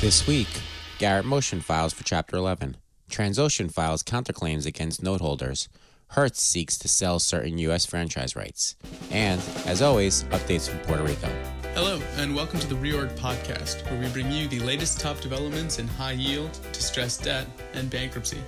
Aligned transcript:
This 0.00 0.26
week, 0.26 0.48
Garrett 0.96 1.26
Motion 1.26 1.60
files 1.60 1.92
for 1.92 2.04
Chapter 2.04 2.34
11. 2.34 2.78
Transocean 3.10 3.70
files 3.70 4.02
counterclaims 4.02 4.64
against 4.64 5.04
noteholders. 5.04 5.68
Hertz 6.12 6.40
seeks 6.40 6.78
to 6.78 6.88
sell 6.88 7.18
certain 7.18 7.58
U.S. 7.58 7.84
franchise 7.84 8.34
rights. 8.34 8.76
And, 9.10 9.42
as 9.66 9.82
always, 9.82 10.24
updates 10.30 10.70
from 10.70 10.78
Puerto 10.78 11.02
Rico. 11.04 11.28
Hello, 11.74 12.00
and 12.16 12.34
welcome 12.34 12.58
to 12.60 12.66
the 12.66 12.76
Reorg 12.76 13.14
Podcast, 13.18 13.84
where 13.90 14.00
we 14.00 14.08
bring 14.08 14.32
you 14.32 14.48
the 14.48 14.60
latest 14.60 15.00
top 15.00 15.20
developments 15.20 15.78
in 15.78 15.86
high 15.86 16.12
yield, 16.12 16.58
distressed 16.72 17.24
debt, 17.24 17.46
and 17.74 17.90
bankruptcy. 17.90 18.38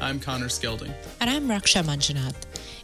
I'm 0.00 0.18
Connor 0.18 0.48
Skelding. 0.48 0.92
And 1.20 1.30
I'm 1.30 1.46
Raksha 1.46 1.84
Manjunath. 1.84 2.34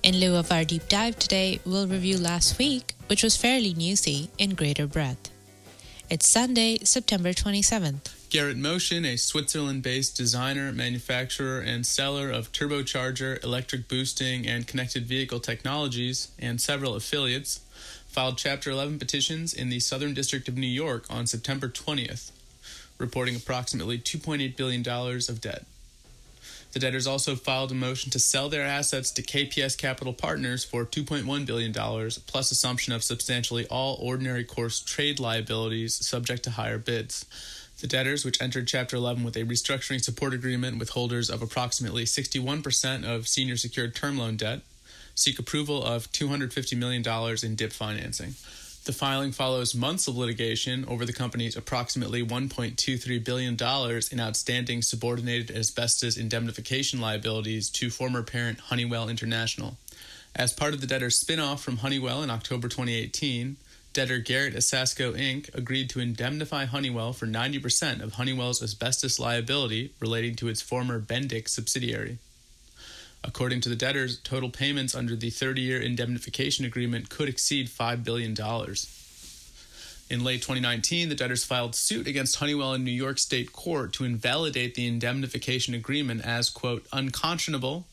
In 0.04 0.18
lieu 0.18 0.36
of 0.36 0.52
our 0.52 0.62
deep 0.62 0.86
dive 0.88 1.18
today, 1.18 1.58
we'll 1.66 1.88
review 1.88 2.18
last 2.18 2.56
week, 2.56 2.94
which 3.08 3.24
was 3.24 3.36
fairly 3.36 3.74
newsy 3.74 4.30
in 4.38 4.50
greater 4.50 4.86
breadth. 4.86 5.32
It's 6.12 6.28
Sunday, 6.28 6.76
September 6.84 7.30
27th. 7.30 8.28
Garrett 8.28 8.58
Motion, 8.58 9.06
a 9.06 9.16
Switzerland 9.16 9.82
based 9.82 10.14
designer, 10.14 10.70
manufacturer, 10.70 11.60
and 11.60 11.86
seller 11.86 12.28
of 12.28 12.52
turbocharger, 12.52 13.42
electric 13.42 13.88
boosting, 13.88 14.46
and 14.46 14.66
connected 14.66 15.06
vehicle 15.06 15.40
technologies, 15.40 16.28
and 16.38 16.60
several 16.60 16.96
affiliates, 16.96 17.60
filed 18.08 18.36
Chapter 18.36 18.70
11 18.70 18.98
petitions 18.98 19.54
in 19.54 19.70
the 19.70 19.80
Southern 19.80 20.12
District 20.12 20.46
of 20.48 20.58
New 20.58 20.66
York 20.66 21.06
on 21.08 21.26
September 21.26 21.66
20th, 21.66 22.30
reporting 22.98 23.34
approximately 23.34 23.96
$2.8 23.96 24.54
billion 24.54 24.86
of 24.86 25.40
debt. 25.40 25.64
The 26.72 26.78
debtors 26.78 27.06
also 27.06 27.36
filed 27.36 27.70
a 27.70 27.74
motion 27.74 28.10
to 28.12 28.18
sell 28.18 28.48
their 28.48 28.64
assets 28.64 29.10
to 29.12 29.22
KPS 29.22 29.76
Capital 29.76 30.14
Partners 30.14 30.64
for 30.64 30.86
$2.1 30.86 31.44
billion, 31.44 31.72
plus 32.26 32.50
assumption 32.50 32.94
of 32.94 33.04
substantially 33.04 33.66
all 33.66 33.98
ordinary 34.00 34.42
course 34.42 34.80
trade 34.80 35.20
liabilities 35.20 35.94
subject 35.94 36.44
to 36.44 36.52
higher 36.52 36.78
bids. 36.78 37.26
The 37.80 37.86
debtors, 37.86 38.24
which 38.24 38.40
entered 38.40 38.68
Chapter 38.68 38.96
11 38.96 39.22
with 39.22 39.36
a 39.36 39.44
restructuring 39.44 40.02
support 40.02 40.32
agreement 40.32 40.78
with 40.78 40.90
holders 40.90 41.28
of 41.28 41.42
approximately 41.42 42.04
61% 42.04 43.04
of 43.04 43.28
senior 43.28 43.56
secured 43.56 43.94
term 43.94 44.16
loan 44.16 44.36
debt, 44.36 44.62
seek 45.14 45.38
approval 45.38 45.82
of 45.82 46.10
$250 46.12 46.76
million 46.78 47.04
in 47.42 47.54
DIP 47.54 47.72
financing. 47.72 48.34
The 48.84 48.92
filing 48.92 49.30
follows 49.30 49.76
months 49.76 50.08
of 50.08 50.16
litigation 50.16 50.84
over 50.88 51.04
the 51.04 51.12
company's 51.12 51.54
approximately 51.54 52.26
$1.23 52.26 53.24
billion 53.24 53.56
in 54.10 54.20
outstanding 54.20 54.82
subordinated 54.82 55.56
asbestos 55.56 56.16
indemnification 56.16 57.00
liabilities 57.00 57.70
to 57.70 57.90
former 57.90 58.24
parent 58.24 58.58
Honeywell 58.58 59.08
International. 59.08 59.76
As 60.34 60.52
part 60.52 60.74
of 60.74 60.80
the 60.80 60.88
debtor's 60.88 61.22
spinoff 61.22 61.60
from 61.60 61.76
Honeywell 61.76 62.24
in 62.24 62.30
October 62.30 62.66
2018, 62.66 63.56
debtor 63.92 64.18
Garrett 64.18 64.54
ASASCO 64.54 65.12
Inc. 65.16 65.54
agreed 65.54 65.88
to 65.90 66.00
indemnify 66.00 66.64
Honeywell 66.64 67.12
for 67.12 67.26
90% 67.26 68.02
of 68.02 68.14
Honeywell's 68.14 68.64
asbestos 68.64 69.20
liability 69.20 69.92
relating 70.00 70.34
to 70.34 70.48
its 70.48 70.60
former 70.60 71.00
Bendix 71.00 71.50
subsidiary. 71.50 72.18
According 73.24 73.60
to 73.62 73.68
the 73.68 73.76
debtors, 73.76 74.18
total 74.18 74.50
payments 74.50 74.94
under 74.94 75.14
the 75.14 75.30
30 75.30 75.62
year 75.62 75.80
indemnification 75.80 76.64
agreement 76.64 77.08
could 77.08 77.28
exceed 77.28 77.68
$5 77.68 78.02
billion. 78.02 78.36
In 80.10 80.24
late 80.24 80.42
2019, 80.42 81.08
the 81.08 81.14
debtors 81.14 81.44
filed 81.44 81.74
suit 81.74 82.06
against 82.06 82.36
Honeywell 82.36 82.74
in 82.74 82.84
New 82.84 82.90
York 82.90 83.18
State 83.18 83.52
Court 83.52 83.92
to 83.94 84.04
invalidate 84.04 84.74
the 84.74 84.86
indemnification 84.86 85.72
agreement 85.72 86.22
as, 86.24 86.50
quote, 86.50 86.86
unconscionable 86.92 87.86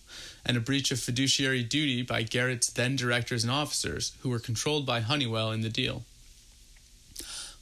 and 0.45 0.57
a 0.57 0.59
breach 0.59 0.91
of 0.91 0.99
fiduciary 0.99 1.63
duty 1.63 2.01
by 2.01 2.23
Garrett's 2.23 2.69
then 2.69 2.95
directors 2.95 3.43
and 3.43 3.51
officers, 3.51 4.13
who 4.21 4.29
were 4.29 4.39
controlled 4.39 4.85
by 4.85 4.99
Honeywell 4.99 5.51
in 5.51 5.61
the 5.61 5.69
deal. 5.69 6.03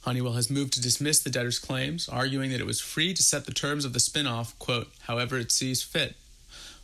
Honeywell 0.02 0.32
has 0.32 0.50
moved 0.50 0.72
to 0.72 0.80
dismiss 0.80 1.20
the 1.20 1.30
debtor's 1.30 1.58
claims, 1.58 2.08
arguing 2.08 2.50
that 2.50 2.60
it 2.60 2.66
was 2.66 2.80
free 2.80 3.12
to 3.12 3.22
set 3.22 3.44
the 3.44 3.52
terms 3.52 3.84
of 3.84 3.92
the 3.92 3.98
spinoff, 3.98 4.58
quote, 4.58 4.88
however 5.02 5.38
it 5.38 5.52
sees 5.52 5.82
fit, 5.82 6.16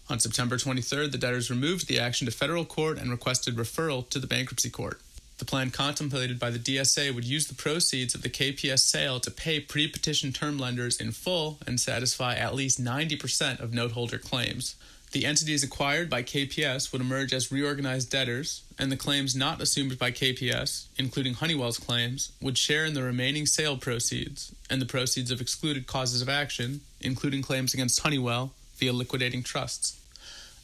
on 0.09 0.21
September 0.21 0.57
23rd, 0.57 1.13
the 1.13 1.19
debtors 1.19 1.51
removed 1.51 1.89
the 1.89 1.99
action 1.99 2.27
to 2.27 2.31
federal 2.31 2.65
court 2.65 2.99
and 2.99 3.11
requested 3.11 3.57
referral 3.57 4.09
to 4.11 4.19
the 4.19 4.27
bankruptcy 4.27 4.71
court. 4.71 5.01
The 5.39 5.45
plan 5.45 5.71
contemplated 5.71 6.39
by 6.39 6.51
the 6.51 6.59
DSA 6.59 7.15
would 7.15 7.25
use 7.25 7.49
the 7.49 7.55
proceeds 7.55 8.15
of 8.15 8.23
the 8.23 8.29
KPS 8.29 8.81
sale 8.81 9.19
to 9.21 9.31
pay 9.31 9.61
pre 9.61 9.89
petition 9.89 10.33
term 10.33 10.59
lenders 10.59 11.01
in 11.01 11.11
full 11.11 11.59
and 11.67 11.81
satisfy 11.81 12.35
at 12.35 12.55
least 12.55 12.83
90% 12.83 13.61
of 13.61 13.71
noteholder 13.71 14.23
claims. 14.23 14.77
The 15.11 15.27
entities 15.27 15.63
acquired 15.63 16.11
by 16.11 16.23
KPS 16.23 16.93
would 16.93 17.01
emerge 17.01 17.33
as 17.33 17.53
reorganized 17.53 18.11
debtors, 18.11 18.63
and 18.79 18.91
the 18.91 18.97
claims 18.97 19.37
not 19.37 19.61
assumed 19.61 19.99
by 19.99 20.11
KPS, 20.11 20.87
including 20.99 21.35
Honeywell's 21.35 21.79
claims, 21.79 22.33
would 22.41 22.59
share 22.59 22.85
in 22.85 22.95
the 22.95 23.03
remaining 23.03 23.47
sale 23.47 23.77
proceeds 23.77 24.53
and 24.69 24.83
the 24.83 24.87
proceeds 24.87 25.31
of 25.31 25.41
excluded 25.41 25.87
causes 25.87 26.21
of 26.21 26.29
action, 26.29 26.81
including 27.01 27.43
claims 27.43 27.75
against 27.75 28.01
Honeywell, 28.01 28.53
via 28.77 28.93
liquidating 28.93 29.43
trusts. 29.43 30.01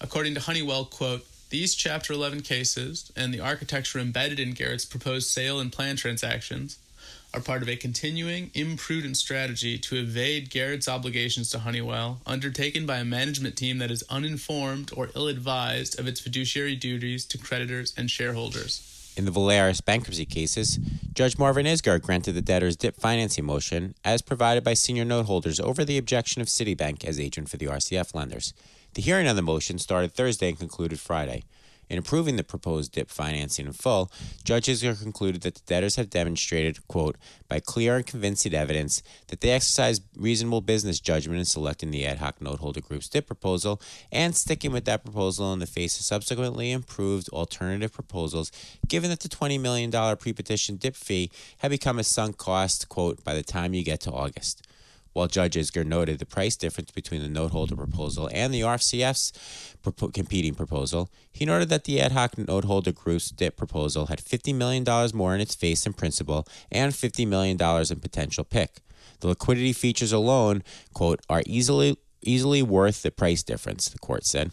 According 0.01 0.35
to 0.35 0.41
Honeywell, 0.41 0.85
quote, 0.87 1.27
these 1.51 1.75
Chapter 1.75 2.13
11 2.13 2.43
cases 2.43 3.11
and 3.17 3.35
the 3.35 3.41
architecture 3.41 3.99
embedded 3.99 4.39
in 4.39 4.53
Garrett's 4.53 4.85
proposed 4.85 5.29
sale 5.29 5.59
and 5.59 5.73
plan 5.73 5.97
transactions 5.97 6.79
are 7.35 7.41
part 7.41 7.63
of 7.63 7.69
a 7.69 7.77
continuing, 7.77 8.51
imprudent 8.55 9.17
strategy 9.17 9.79
to 9.79 9.97
evade 9.97 10.51
Garrett's 10.51 10.89
obligations 10.89 11.51
to 11.51 11.61
Honeywell, 11.61 12.21
undertaken 12.27 12.87
by 12.87 12.99
a 12.99 13.05
management 13.05 13.57
team 13.57 13.79
that 13.79 13.91
is 13.91 14.05
uninformed 14.11 14.93
or 14.97 15.11
ill 15.15 15.29
advised 15.29 15.99
of 15.99 16.09
its 16.09 16.21
fiduciary 16.21 16.77
duties 16.77 17.25
to 17.27 17.39
creditors 17.39 17.93
and 17.97 18.11
shareholders. 18.11 19.00
In 19.17 19.25
the 19.25 19.33
Valaris 19.33 19.85
bankruptcy 19.85 20.25
cases, 20.25 20.79
Judge 21.13 21.37
Marvin 21.37 21.67
Isgur 21.67 22.01
granted 22.01 22.33
the 22.33 22.41
debtor's 22.41 22.77
DIP 22.77 22.97
financing 22.97 23.45
motion 23.45 23.95
as 24.05 24.23
provided 24.23 24.63
by 24.63 24.75
senior 24.75 25.05
noteholders 25.05 25.61
over 25.61 25.85
the 25.85 25.99
objection 25.99 26.41
of 26.41 26.49
Citibank 26.49 27.05
as 27.05 27.19
agent 27.19 27.49
for 27.49 27.57
the 27.57 27.67
RCF 27.67 28.15
lenders. 28.15 28.55
The 28.95 29.03
hearing 29.03 29.27
on 29.27 29.37
the 29.37 29.43
motion 29.43 29.79
started 29.79 30.13
Thursday 30.13 30.49
and 30.49 30.59
concluded 30.59 31.01
Friday. 31.01 31.43
In 31.91 31.99
approving 31.99 32.37
the 32.37 32.45
proposed 32.45 32.93
DIP 32.93 33.11
financing 33.11 33.67
in 33.67 33.73
full, 33.73 34.13
judges 34.45 34.83
concluded 35.03 35.43
that 35.43 35.57
the 35.57 35.63
debtors 35.67 35.97
have 35.97 36.09
demonstrated, 36.09 36.87
quote, 36.87 37.17
by 37.49 37.59
clear 37.59 37.97
and 37.97 38.07
convincing 38.07 38.55
evidence 38.55 39.03
that 39.27 39.41
they 39.41 39.51
exercised 39.51 40.05
reasonable 40.17 40.61
business 40.61 41.01
judgment 41.01 41.41
in 41.41 41.45
selecting 41.45 41.91
the 41.91 42.07
ad 42.07 42.19
hoc 42.19 42.39
noteholder 42.39 42.81
group's 42.81 43.09
DIP 43.09 43.27
proposal 43.27 43.83
and 44.13 44.37
sticking 44.37 44.71
with 44.71 44.85
that 44.85 45.03
proposal 45.03 45.53
in 45.53 45.59
the 45.59 45.67
face 45.67 45.99
of 45.99 46.05
subsequently 46.05 46.71
improved 46.71 47.29
alternative 47.31 47.93
proposals, 47.93 48.53
given 48.87 49.11
that 49.11 49.21
the 49.21 49.29
$20 49.29 49.61
million 49.61 49.91
pre-petition 50.17 50.77
DIP 50.77 50.95
fee 50.95 51.31
had 51.59 51.73
become 51.73 51.99
a 51.99 52.05
sunk 52.05 52.39
cost, 52.39 52.89
quote, 52.89 53.25
by 53.25 53.35
the 53.35 53.43
time 53.43 53.75
you 53.75 53.83
get 53.83 54.01
to 54.01 54.13
August. 54.13 54.65
While 55.13 55.27
Judge 55.27 55.57
Isgur 55.57 55.85
noted 55.85 56.19
the 56.19 56.27
price 56.27 56.57
difference 56.57 56.91
between 56.91 57.23
the 57.23 57.29
noteholder 57.29 57.77
proposal 57.77 58.31
and 58.33 58.55
the 58.55 58.61
RCF's 58.61 59.33
competing 60.13 60.55
proposal, 60.55 61.11
he 61.33 61.45
noted 61.45 61.69
that 61.69 61.85
the 61.85 62.01
ad 62.01 62.13
hoc 62.13 62.37
noteholder 62.37 62.95
group's 62.95 63.31
DIP 63.31 63.57
proposal 63.57 64.07
had 64.07 64.21
$50 64.21 64.55
million 64.55 64.85
more 65.15 65.35
in 65.35 65.41
its 65.41 65.55
face 65.55 65.85
and 65.87 65.97
principal 65.97 66.47
and 66.71 66.93
$50 66.93 67.27
million 67.27 67.59
in 67.61 68.01
potential 68.01 68.45
PIK. 68.45 68.81
The 69.21 69.29
liquidity 69.29 69.73
features 69.73 70.13
alone, 70.13 70.63
quote, 70.95 71.21
are 71.29 71.43
easily 71.47 71.97
easily 72.23 72.63
worth 72.63 73.03
the 73.03 73.11
price 73.11 73.43
difference, 73.43 73.89
the 73.89 73.99
court 73.99 74.27
said. 74.27 74.53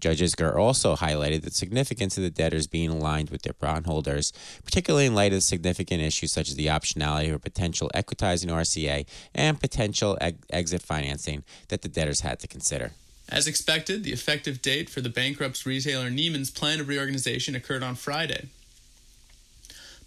Judge 0.00 0.20
Isgur 0.20 0.56
also 0.56 0.96
highlighted 0.96 1.42
the 1.42 1.50
significance 1.50 2.16
of 2.16 2.22
the 2.22 2.30
debtors 2.30 2.66
being 2.66 2.90
aligned 2.90 3.30
with 3.30 3.42
their 3.42 3.52
bondholders, 3.52 4.32
particularly 4.64 5.06
in 5.06 5.14
light 5.14 5.32
of 5.32 5.42
significant 5.42 6.02
issues 6.02 6.32
such 6.32 6.48
as 6.48 6.56
the 6.56 6.66
optionality 6.66 7.32
of 7.32 7.42
potential 7.42 7.90
equitizing 7.94 8.48
RCA 8.48 9.06
and 9.34 9.60
potential 9.60 10.18
exit 10.50 10.82
financing 10.82 11.44
that 11.68 11.82
the 11.82 11.88
debtors 11.88 12.20
had 12.20 12.40
to 12.40 12.48
consider. 12.48 12.92
As 13.28 13.46
expected, 13.46 14.02
the 14.02 14.12
effective 14.12 14.60
date 14.60 14.90
for 14.90 15.00
the 15.00 15.08
bankrupt 15.08 15.64
retailer 15.64 16.10
Neiman's 16.10 16.50
plan 16.50 16.80
of 16.80 16.88
reorganization 16.88 17.54
occurred 17.54 17.84
on 17.84 17.94
Friday, 17.94 18.48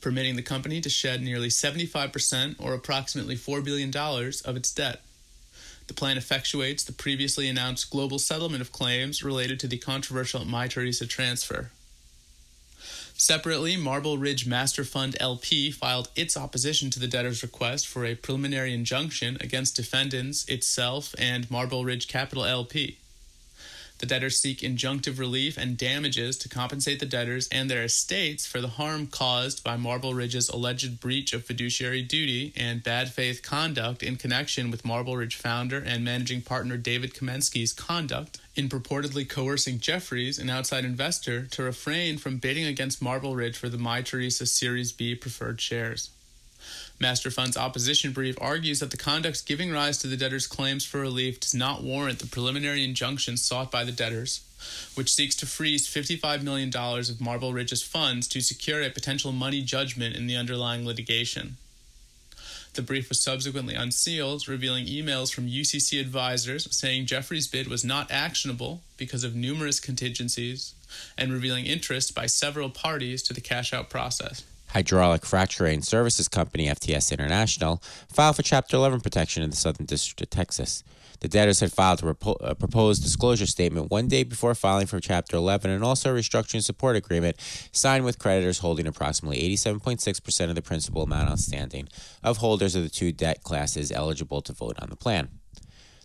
permitting 0.01 0.35
the 0.35 0.41
company 0.41 0.81
to 0.81 0.89
shed 0.89 1.21
nearly 1.21 1.47
75% 1.47 2.55
or 2.59 2.73
approximately 2.73 3.37
$4 3.37 3.63
billion 3.63 3.95
of 3.95 4.57
its 4.57 4.73
debt. 4.73 5.01
The 5.87 5.93
plan 5.93 6.17
effectuates 6.17 6.85
the 6.85 6.93
previously 6.93 7.47
announced 7.47 7.89
global 7.89 8.19
settlement 8.19 8.61
of 8.61 8.71
claims 8.71 9.23
related 9.23 9.59
to 9.61 9.67
the 9.67 9.77
controversial 9.77 10.41
Mytheresa 10.41 11.07
transfer. 11.07 11.71
Separately, 13.15 13.77
Marble 13.77 14.17
Ridge 14.17 14.47
Master 14.47 14.83
Fund 14.83 15.15
LP 15.19 15.71
filed 15.71 16.09
its 16.15 16.35
opposition 16.35 16.89
to 16.89 16.99
the 16.99 17.07
debtor's 17.07 17.43
request 17.43 17.87
for 17.87 18.05
a 18.05 18.15
preliminary 18.15 18.73
injunction 18.73 19.37
against 19.39 19.75
defendants, 19.75 20.45
itself, 20.45 21.13
and 21.17 21.49
Marble 21.51 21.85
Ridge 21.85 22.07
Capital 22.07 22.43
LP. 22.43 22.97
The 24.03 24.07
debtors 24.07 24.37
seek 24.37 24.59
injunctive 24.59 25.17
relief 25.17 25.57
and 25.57 25.77
damages 25.77 26.37
to 26.39 26.49
compensate 26.49 26.99
the 26.99 27.05
debtors 27.05 27.47
and 27.53 27.71
their 27.71 27.85
estates 27.85 28.45
for 28.45 28.59
the 28.59 28.67
harm 28.67 29.07
caused 29.07 29.63
by 29.63 29.77
Marble 29.77 30.13
Ridge's 30.13 30.49
alleged 30.49 30.99
breach 30.99 31.31
of 31.31 31.45
fiduciary 31.45 32.01
duty 32.01 32.51
and 32.57 32.83
bad 32.83 33.13
faith 33.13 33.41
conduct 33.41 34.03
in 34.03 34.17
connection 34.17 34.69
with 34.69 34.83
Marble 34.83 35.15
Ridge 35.15 35.37
founder 35.37 35.77
and 35.77 36.03
managing 36.03 36.41
partner 36.41 36.75
David 36.75 37.13
Kamensky's 37.13 37.71
conduct 37.71 38.39
in 38.57 38.67
purportedly 38.67 39.29
coercing 39.29 39.79
Jefferies, 39.79 40.37
an 40.37 40.49
outside 40.49 40.83
investor, 40.83 41.45
to 41.45 41.63
refrain 41.63 42.17
from 42.17 42.39
bidding 42.39 42.65
against 42.65 43.01
Marble 43.01 43.37
Ridge 43.37 43.57
for 43.57 43.69
the 43.69 43.77
Mytheresa 43.77 44.49
Series 44.49 44.91
B 44.91 45.15
preferred 45.15 45.61
shares. 45.61 46.09
Master 46.99 47.29
Fund's 47.29 47.57
opposition 47.57 48.13
brief 48.13 48.35
argues 48.39 48.79
that 48.79 48.91
the 48.91 48.97
conduct 48.97 49.45
giving 49.45 49.71
rise 49.71 49.97
to 49.97 50.07
the 50.07 50.17
debtors' 50.17 50.47
claims 50.47 50.85
for 50.85 50.99
relief 50.99 51.39
does 51.39 51.53
not 51.53 51.83
warrant 51.83 52.19
the 52.19 52.27
preliminary 52.27 52.83
injunction 52.83 53.35
sought 53.35 53.71
by 53.71 53.83
the 53.83 53.91
debtors, 53.91 54.41
which 54.95 55.13
seeks 55.13 55.35
to 55.35 55.45
freeze 55.45 55.87
$55 55.87 56.43
million 56.43 56.71
of 56.73 57.21
Marble 57.21 57.53
Ridge's 57.53 57.83
funds 57.83 58.27
to 58.29 58.41
secure 58.41 58.81
a 58.81 58.89
potential 58.89 59.31
money 59.31 59.61
judgment 59.61 60.15
in 60.15 60.27
the 60.27 60.35
underlying 60.35 60.85
litigation. 60.85 61.57
The 62.73 62.81
brief 62.81 63.09
was 63.09 63.21
subsequently 63.21 63.75
unsealed, 63.75 64.47
revealing 64.47 64.87
emails 64.87 65.31
from 65.31 65.47
UCC 65.47 65.99
advisors 65.99 66.67
saying 66.75 67.05
Jefferies' 67.05 67.47
bid 67.47 67.67
was 67.67 67.83
not 67.83 68.09
actionable 68.09 68.81
because 68.97 69.23
of 69.23 69.35
numerous 69.35 69.79
contingencies, 69.79 70.73
and 71.17 71.31
revealing 71.31 71.65
interest 71.65 72.15
by 72.15 72.25
several 72.25 72.69
parties 72.69 73.21
to 73.23 73.33
the 73.33 73.41
cash 73.41 73.73
out 73.73 73.89
process. 73.89 74.43
Hydraulic 74.73 75.23
Fracturing 75.23 75.83
Services 75.83 76.27
Company, 76.27 76.65
FTS 76.65 77.11
International, 77.11 77.81
filed 78.11 78.35
for 78.35 78.41
Chapter 78.41 78.75
11 78.75 79.01
protection 79.01 79.43
in 79.43 79.51
the 79.51 79.55
Southern 79.55 79.85
District 79.85 80.21
of 80.21 80.31
Texas. 80.31 80.83
The 81.19 81.27
debtors 81.27 81.59
had 81.59 81.71
filed 81.71 82.01
a, 82.01 82.13
repo- 82.13 82.37
a, 82.41 82.55
proposed 82.55 83.03
disclosure 83.03 83.45
statement 83.45 83.91
one 83.91 84.07
day 84.07 84.23
before 84.23 84.55
filing 84.55 84.87
for 84.87 84.99
Chapter 84.99 85.37
11 85.37 85.69
and 85.69 85.83
also 85.83 86.13
a 86.13 86.19
restructuring 86.19 86.63
support 86.63 86.95
agreement 86.95 87.37
signed 87.71 88.03
with 88.03 88.17
creditors 88.17 88.59
holding 88.59 88.87
approximately 88.87 89.37
87.6% 89.55 90.49
of 90.49 90.55
the 90.55 90.61
principal 90.63 91.03
amount 91.03 91.29
outstanding 91.29 91.87
of 92.23 92.37
holders 92.37 92.75
of 92.75 92.81
the 92.81 92.89
two 92.89 93.11
debt 93.11 93.43
classes 93.43 93.91
eligible 93.91 94.41
to 94.41 94.53
vote 94.53 94.77
on 94.81 94.89
the 94.89 94.95
plan. 94.95 95.29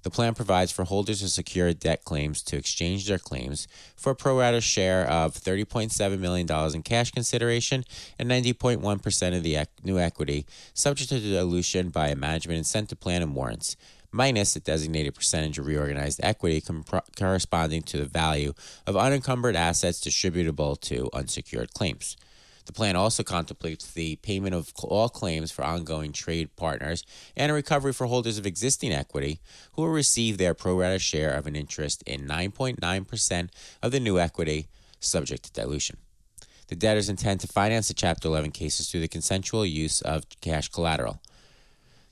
The 0.03 0.11
plan 0.11 0.35
provides 0.35 0.73
for 0.73 0.85
holders 0.85 1.23
of 1.23 1.31
secured 1.31 1.81
debt 1.81 2.05
claims 2.05 2.43
to 2.45 2.57
exchange 2.57 3.07
their 3.07 3.19
claims 3.19 3.67
for 3.97 4.13
a 4.13 4.17
pro 4.17 4.39
rata 4.39 4.61
share 4.61 5.07
of 5.07 5.35
$30.7 5.35 6.19
million 6.19 6.47
in 6.75 6.83
cash 6.83 7.11
consideration 7.11 7.85
and 8.19 8.31
90.1% 8.31 9.37
of 9.37 9.43
the 9.43 9.59
new 9.83 9.99
equity, 9.99 10.47
subject 10.75 11.11
to 11.11 11.21
dilution 11.21 11.91
by 11.91 12.09
a 12.09 12.17
management 12.17 12.59
incentive 12.59 13.01
plan 13.01 13.23
and 13.23 13.35
warrants, 13.35 13.77
minus 14.13 14.57
a 14.57 14.61
designated 14.61 15.15
percentage 15.15 15.59
of 15.59 15.67
reorganized 15.67 16.21
equity 16.23 16.63
corresponding 17.19 17.83
to 17.83 17.99
the 17.99 18.05
value 18.05 18.55
of 18.87 18.97
unencumbered 18.97 19.57
assets 19.57 20.01
distributable 20.01 20.81
to 20.81 21.11
unsecured 21.13 21.75
claims. 21.75 22.17
The 22.69 22.75
plan 22.75 22.97
also 22.97 23.23
contemplates 23.23 23.91
the 23.91 24.17
payment 24.17 24.55
of 24.55 24.75
all 24.85 25.09
claims 25.09 25.51
for 25.51 25.65
ongoing 25.65 26.13
trade 26.13 26.55
partners 26.55 27.03
and 27.35 27.51
a 27.51 27.55
recovery 27.55 27.95
for 27.95 28.07
holders 28.07 28.37
of 28.37 28.45
existing 28.45 28.93
equity 28.93 29.41
who 29.73 29.81
will 29.81 29.89
receive 29.89 30.37
their 30.37 30.53
pro 30.53 30.79
rata 30.79 30.99
share 30.99 31.33
of 31.33 31.47
an 31.47 31.57
interest 31.57 32.03
in 32.03 32.29
9.9% 32.29 33.49
of 33.83 33.91
the 33.91 33.99
new 33.99 34.21
equity, 34.21 34.67
subject 35.01 35.45
to 35.45 35.53
dilution. 35.53 35.97
The 36.67 36.77
debtors 36.77 37.09
intend 37.09 37.41
to 37.41 37.49
finance 37.49 37.89
the 37.89 37.95
Chapter 37.95 38.29
11 38.29 38.51
cases 38.51 38.91
through 38.91 39.01
the 39.01 39.09
consensual 39.09 39.65
use 39.65 40.03
of 40.03 40.25
cash 40.43 40.69
collateral. 40.69 41.23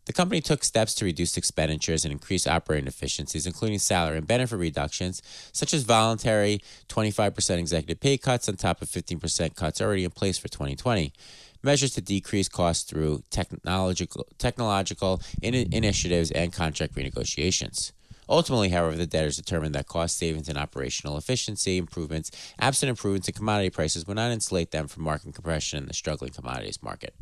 The 0.06 0.12
company 0.12 0.40
took 0.40 0.62
steps 0.62 0.94
to 0.94 1.04
reduce 1.04 1.36
expenditures 1.36 2.04
and 2.04 2.12
increase 2.12 2.46
operating 2.46 2.86
efficiencies, 2.86 3.44
including 3.44 3.80
salary 3.80 4.18
and 4.18 4.26
benefit 4.26 4.56
reductions, 4.56 5.20
such 5.52 5.74
as 5.74 5.82
voluntary 5.82 6.60
25% 6.88 7.58
executive 7.58 7.98
pay 7.98 8.16
cuts 8.16 8.48
on 8.48 8.54
top 8.54 8.80
of 8.80 8.88
15% 8.88 9.56
cuts 9.56 9.80
already 9.80 10.04
in 10.04 10.12
place 10.12 10.38
for 10.38 10.46
2020. 10.46 11.12
Measures 11.60 11.92
to 11.94 12.00
decrease 12.00 12.48
costs 12.48 12.88
through 12.88 13.24
technological, 13.30 14.26
technological 14.38 15.20
in- 15.42 15.72
initiatives 15.72 16.30
and 16.30 16.52
contract 16.52 16.94
renegotiations. 16.94 17.90
Ultimately, 18.28 18.68
however, 18.68 18.96
the 18.96 19.06
debtors 19.06 19.36
determined 19.36 19.74
that 19.74 19.88
cost 19.88 20.16
savings 20.16 20.48
and 20.48 20.58
operational 20.58 21.16
efficiency 21.16 21.78
improvements, 21.78 22.30
absent 22.60 22.90
improvements 22.90 23.28
in 23.28 23.34
commodity 23.34 23.70
prices, 23.70 24.06
would 24.06 24.16
not 24.16 24.30
insulate 24.30 24.70
them 24.70 24.86
from 24.86 25.02
market 25.02 25.34
compression 25.34 25.80
in 25.80 25.86
the 25.86 25.94
struggling 25.94 26.32
commodities 26.32 26.80
market. 26.80 27.14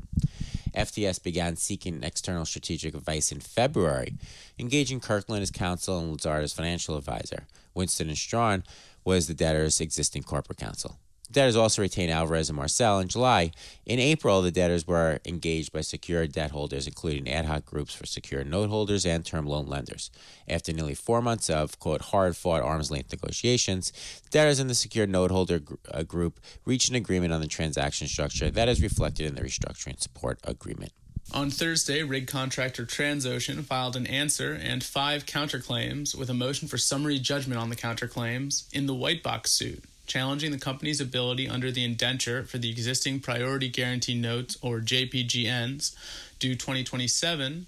FTS 0.76 1.22
began 1.22 1.56
seeking 1.56 2.02
external 2.02 2.44
strategic 2.44 2.94
advice 2.94 3.30
in 3.30 3.40
February, 3.40 4.14
engaging 4.58 5.00
Kirkland 5.00 5.42
as 5.42 5.50
counsel 5.50 5.98
and 5.98 6.12
Lazard 6.12 6.44
as 6.44 6.52
financial 6.52 6.96
advisor. 6.96 7.46
Winston 7.74 8.08
and 8.08 8.18
Strawn 8.18 8.64
was 9.04 9.26
the 9.26 9.34
debtor's 9.34 9.80
existing 9.80 10.22
corporate 10.22 10.58
counsel. 10.58 10.98
Debtors 11.32 11.56
also 11.56 11.82
retained 11.82 12.12
Alvarez 12.12 12.50
and 12.50 12.56
Marsal 12.56 13.00
in 13.00 13.08
July. 13.08 13.50
In 13.86 13.98
April, 13.98 14.42
the 14.42 14.50
debtors 14.50 14.86
were 14.86 15.20
engaged 15.24 15.72
by 15.72 15.80
secured 15.80 16.32
debt 16.32 16.50
holders, 16.50 16.86
including 16.86 17.28
ad 17.28 17.46
hoc 17.46 17.64
groups 17.64 17.94
for 17.94 18.04
secured 18.06 18.48
note 18.48 18.68
holders 18.68 19.06
and 19.06 19.24
term 19.24 19.46
loan 19.46 19.66
lenders. 19.66 20.10
After 20.46 20.72
nearly 20.72 20.94
four 20.94 21.22
months 21.22 21.48
of, 21.48 21.78
quote, 21.78 22.02
hard 22.02 22.36
fought 22.36 22.62
arm's 22.62 22.90
length 22.90 23.10
negotiations, 23.10 23.92
debtors 24.30 24.58
and 24.58 24.68
the 24.68 24.74
secured 24.74 25.08
note 25.08 25.30
holder 25.30 25.60
gr- 25.60 25.74
uh, 25.90 26.02
group 26.02 26.40
reached 26.66 26.90
an 26.90 26.94
agreement 26.94 27.32
on 27.32 27.40
the 27.40 27.48
transaction 27.48 28.06
structure 28.06 28.50
that 28.50 28.68
is 28.68 28.82
reflected 28.82 29.26
in 29.26 29.34
the 29.34 29.42
restructuring 29.42 29.98
support 30.00 30.38
agreement. 30.44 30.92
On 31.32 31.48
Thursday, 31.48 32.02
rig 32.02 32.26
contractor 32.26 32.84
Transocean 32.84 33.64
filed 33.64 33.96
an 33.96 34.06
answer 34.06 34.52
and 34.52 34.84
five 34.84 35.24
counterclaims 35.24 36.14
with 36.14 36.28
a 36.28 36.34
motion 36.34 36.68
for 36.68 36.76
summary 36.76 37.18
judgment 37.18 37.58
on 37.58 37.70
the 37.70 37.76
counterclaims 37.76 38.70
in 38.74 38.84
the 38.84 38.94
Whitebox 38.94 39.46
suit 39.46 39.82
challenging 40.06 40.50
the 40.50 40.58
company's 40.58 41.00
ability 41.00 41.48
under 41.48 41.70
the 41.70 41.84
indenture 41.84 42.44
for 42.44 42.58
the 42.58 42.70
existing 42.70 43.20
priority 43.20 43.68
guarantee 43.68 44.14
notes 44.14 44.56
or 44.62 44.80
JPGNs 44.80 45.94
due 46.38 46.54
2027 46.54 47.66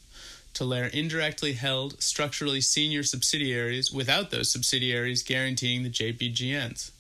to 0.55 0.65
layer 0.65 0.87
indirectly 0.87 1.53
held 1.53 2.03
structurally 2.03 2.61
senior 2.61 3.03
subsidiaries 3.03 3.93
without 3.93 4.31
those 4.31 4.51
subsidiaries 4.51 5.23
guaranteeing 5.23 5.83
the 5.83 5.91
JPGNs. 5.91 6.91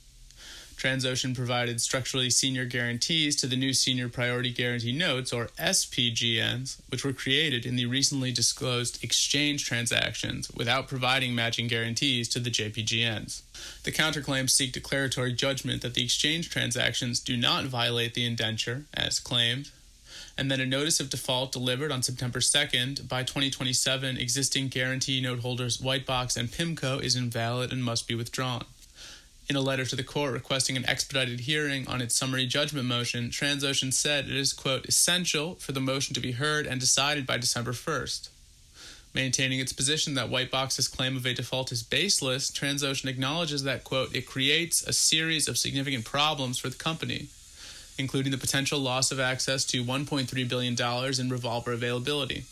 Transocean 0.76 1.34
provided 1.34 1.81
structurally 1.81 2.28
senior 2.28 2.67
guarantees 2.67 3.34
to 3.37 3.46
the 3.46 3.56
new 3.56 3.73
Senior 3.73 4.11
Priority 4.11 4.52
Guarantee 4.52 4.93
Notes, 4.93 5.32
or 5.32 5.46
SPGNs, 5.58 6.76
which 6.90 7.02
were 7.02 7.14
created 7.14 7.64
in 7.64 7.76
the 7.76 7.87
recently 7.87 8.31
disclosed 8.31 9.02
exchange 9.02 9.64
transactions 9.64 10.50
without 10.52 10.87
providing 10.87 11.34
matching 11.34 11.67
guarantees 11.67 12.28
to 12.28 12.38
the 12.38 12.50
JPGNs. 12.50 13.40
The 13.84 13.93
counterclaims 13.93 14.50
seek 14.50 14.73
declaratory 14.73 15.32
judgment 15.32 15.81
that 15.81 15.94
the 15.94 16.05
exchange 16.05 16.50
transactions 16.50 17.20
do 17.20 17.38
not 17.38 17.64
violate 17.64 18.12
the 18.12 18.26
indenture, 18.26 18.84
as 18.93 19.19
claimed, 19.19 19.70
and 20.37 20.50
that 20.50 20.61
a 20.61 20.67
notice 20.67 21.00
of 21.00 21.08
default 21.08 21.52
delivered 21.52 21.90
on 21.90 22.02
September 22.02 22.40
2nd 22.40 23.08
by 23.08 23.22
2027 23.22 24.19
existing 24.19 24.69
guarantee 24.69 25.22
note 25.22 25.40
holders 25.40 25.79
Whitebox 25.79 26.37
and 26.37 26.50
PIMCO 26.50 27.02
is 27.02 27.17
invalid 27.17 27.72
and 27.72 27.82
must 27.82 28.06
be 28.06 28.14
withdrawn. 28.14 28.67
In 29.48 29.54
a 29.54 29.60
letter 29.60 29.84
to 29.84 29.94
the 29.94 30.02
court 30.02 30.32
requesting 30.32 30.76
an 30.76 30.88
expedited 30.88 31.40
hearing 31.40 31.87
on 31.87 32.02
its 32.02 32.16
summary 32.16 32.46
judgment 32.46 32.88
motion, 32.88 33.31
Transocean 33.31 33.93
said 33.93 34.25
it 34.25 34.34
is, 34.34 34.52
quote, 34.52 34.87
essential 34.87 35.54
for 35.54 35.70
the 35.70 35.81
motion 35.81 36.14
to 36.14 36.20
be 36.20 36.32
heard 36.32 36.66
and 36.66 36.81
decided 36.81 37.28
by 37.28 37.38
December 37.38 37.72
1st. 37.72 38.28
Maintaining 39.14 39.60
its 39.60 39.72
position 39.72 40.15
that 40.15 40.31
Whitebox's 40.31 40.88
claim 40.88 41.17
of 41.17 41.24
a 41.24 41.32
default 41.32 41.70
is 41.70 41.84
baseless, 41.84 42.50
Transocean 42.50 43.08
acknowledges 43.08 43.62
that, 43.62 43.84
quote, 43.84 44.15
it 44.15 44.26
creates 44.26 44.82
a 44.82 44.93
series 44.93 45.46
of 45.46 45.56
significant 45.56 46.05
problems 46.05 46.58
for 46.58 46.69
the 46.69 46.76
company, 46.76 47.29
including 47.96 48.32
the 48.32 48.38
potential 48.38 48.81
loss 48.81 49.12
of 49.12 49.20
access 49.20 49.65
to 49.67 49.84
$1.3 49.84 50.48
billion 50.48 51.20
in 51.20 51.31
revolver 51.31 51.72
availability 51.72 52.46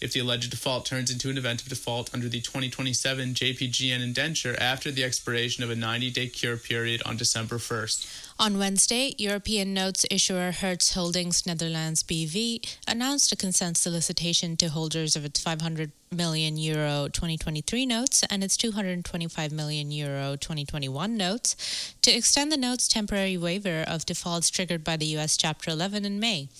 if 0.00 0.12
the 0.12 0.20
alleged 0.20 0.50
default 0.50 0.84
turns 0.84 1.10
into 1.10 1.30
an 1.30 1.38
event 1.38 1.62
of 1.62 1.68
default 1.68 2.12
under 2.12 2.28
the 2.28 2.40
2027 2.40 3.34
JPGN 3.34 4.02
indenture 4.02 4.56
after 4.60 4.90
the 4.90 5.04
expiration 5.04 5.64
of 5.64 5.70
a 5.70 5.76
90 5.76 6.10
day 6.10 6.26
cure 6.28 6.56
period 6.56 7.02
on 7.04 7.16
December 7.16 7.56
1st. 7.56 8.25
On 8.38 8.58
Wednesday, 8.58 9.14
European 9.16 9.72
notes 9.72 10.04
issuer 10.10 10.52
Hertz 10.52 10.92
Holdings 10.92 11.46
Netherlands 11.46 12.02
BV 12.02 12.60
announced 12.86 13.32
a 13.32 13.36
consent 13.36 13.78
solicitation 13.78 14.58
to 14.58 14.68
holders 14.68 15.16
of 15.16 15.24
its 15.24 15.40
500 15.40 15.90
million 16.10 16.58
euro 16.58 17.08
2023 17.08 17.86
notes 17.86 18.22
and 18.28 18.44
its 18.44 18.58
225 18.58 19.52
million 19.52 19.90
euro 19.90 20.36
2021 20.36 21.16
notes 21.16 21.94
to 22.02 22.10
extend 22.10 22.52
the 22.52 22.58
notes' 22.58 22.88
temporary 22.88 23.38
waiver 23.38 23.82
of 23.88 24.04
defaults 24.04 24.50
triggered 24.50 24.84
by 24.84 24.98
the 24.98 25.06
U.S. 25.16 25.38
Chapter 25.38 25.70
11 25.70 26.04
in 26.04 26.20
May. 26.20 26.50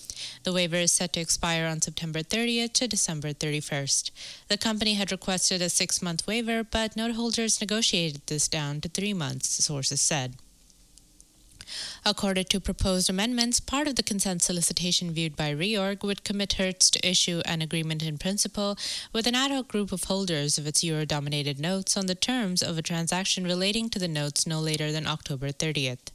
The 0.45 0.55
waiver 0.55 0.77
is 0.77 0.93
set 0.93 1.13
to 1.13 1.21
expire 1.21 1.67
on 1.67 1.83
September 1.83 2.21
30th 2.21 2.73
to 2.73 2.89
December 2.89 3.35
31st. 3.35 4.13
The 4.49 4.57
company 4.57 4.95
had 4.95 5.13
requested 5.13 5.61
a 5.61 5.69
six 5.69 6.01
month 6.01 6.27
waiver, 6.27 6.65
but 6.65 6.97
note 6.97 7.17
holders 7.17 7.61
negotiated 7.61 8.23
this 8.29 8.49
down 8.49 8.81
to 8.81 8.89
three 8.89 9.13
months, 9.13 9.63
sources 9.63 10.01
said. 10.01 10.37
According 12.05 12.47
to 12.47 12.61
proposed 12.61 13.11
amendments, 13.11 13.61
part 13.61 13.89
of 13.89 13.97
the 13.97 14.03
consent 14.03 14.43
solicitation 14.43 15.13
viewed 15.13 15.37
by 15.37 15.53
Reorg 15.53 16.03
would 16.03 16.25
commit 16.25 16.55
Hertz 16.55 16.91
to 16.91 17.09
issue 17.09 17.43
an 17.45 17.63
agreement 17.63 18.03
in 18.03 18.19
principle 18.19 18.77
with 19.13 19.27
an 19.27 19.35
ad 19.35 19.51
hoc 19.51 19.69
group 19.69 19.93
of 19.93 20.05
holders 20.05 20.59
of 20.59 20.67
its 20.67 20.85
euro 20.85 21.05
dominated 21.05 21.59
notes 21.59 21.97
on 21.97 22.07
the 22.07 22.15
terms 22.15 22.63
of 22.63 22.79
a 22.79 22.83
transaction 22.83 23.45
relating 23.45 23.91
to 23.91 23.99
the 23.99 24.09
notes 24.09 24.47
no 24.47 24.61
later 24.61 24.93
than 24.93 25.07
October 25.07 25.49
30th. 25.49 26.11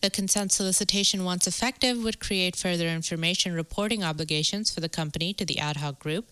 The 0.00 0.10
consent 0.10 0.52
solicitation, 0.52 1.24
once 1.24 1.46
effective, 1.46 2.02
would 2.02 2.20
create 2.20 2.56
further 2.56 2.88
information 2.88 3.52
reporting 3.52 4.02
obligations 4.02 4.70
for 4.70 4.80
the 4.80 4.88
company 4.88 5.34
to 5.34 5.44
the 5.44 5.58
ad 5.58 5.76
hoc 5.78 5.98
group 5.98 6.26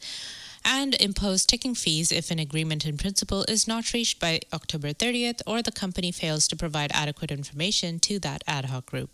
and 0.69 0.95
impose 1.01 1.47
ticking 1.47 1.75
fees 1.75 2.13
if 2.13 2.31
an 2.31 2.39
agreement 2.39 2.85
in 2.85 2.99
principle 2.99 3.43
is 3.49 3.67
not 3.67 3.95
reached 3.95 4.21
by 4.21 4.39
October 4.53 4.93
30th 4.93 5.41
or 5.47 5.63
the 5.63 5.73
company 5.73 6.13
fails 6.13 6.47
to 6.47 6.55
provide 6.55 6.91
adequate 6.93 7.31
information 7.31 7.99
to 7.99 8.19
that 8.19 8.45
ad 8.47 8.67
hoc 8.67 8.85
group. 8.85 9.09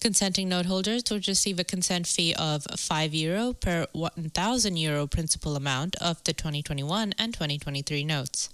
Consenting 0.00 0.48
note 0.48 0.66
holders 0.66 1.04
would 1.08 1.28
receive 1.28 1.60
a 1.60 1.64
consent 1.64 2.08
fee 2.08 2.34
of 2.34 2.66
5 2.76 3.14
euro 3.14 3.52
per 3.52 3.86
1,000 3.92 4.76
euro 4.76 5.06
principal 5.06 5.54
amount 5.54 5.94
of 5.96 6.22
the 6.24 6.32
2021 6.32 7.14
and 7.16 7.32
2023 7.32 8.02
notes. 8.02 8.48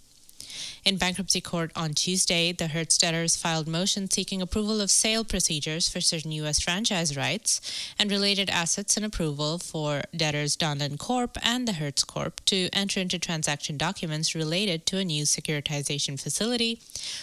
In 0.85 0.97
bankruptcy 0.97 1.41
court 1.41 1.71
on 1.77 1.95
Tuesday, 1.95 2.53
the 2.53 2.69
Hertz 2.69 2.99
debtors 2.99 3.37
filed 3.37 3.69
motions 3.69 4.15
seeking 4.15 4.43
approval 4.43 4.81
of 4.81 4.91
sale 4.91 5.25
procedures 5.25 5.89
for 5.89 6.01
certain 6.01 6.33
U.S. 6.33 6.61
franchise 6.61 7.17
rights 7.17 7.61
and 7.99 8.11
related 8.11 8.51
assets 8.51 8.97
and 8.97 9.05
approval 9.05 9.59
for 9.59 10.03
debtors 10.17 10.57
Donlen 10.57 10.99
Corp 10.99 11.37
and 11.43 11.67
the 11.67 11.75
Hertz 11.75 12.05
Corp 12.05 12.45
to 12.47 12.69
enter 12.73 13.01
into 13.01 13.19
transaction 13.19 13.77
documents 13.77 14.35
related 14.35 14.87
to 14.87 14.99
a 14.99 15.05
new 15.05 15.25
securitization 15.25 16.21
facility 16.21 16.81